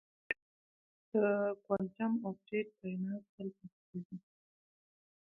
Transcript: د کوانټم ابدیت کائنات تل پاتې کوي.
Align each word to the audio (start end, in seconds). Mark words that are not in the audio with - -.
د 1.11 1.13
کوانټم 1.63 2.13
ابدیت 2.27 2.67
کائنات 2.79 3.23
تل 3.33 3.47
پاتې 3.57 3.83
کوي. 4.07 4.17